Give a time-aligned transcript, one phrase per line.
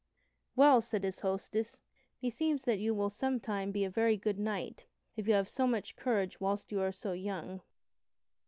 [0.55, 1.79] "Well," said his hostess,
[2.23, 5.95] "meseems that you will sometime be a very good knight, if you have so much
[5.95, 7.61] courage whilst you are so young."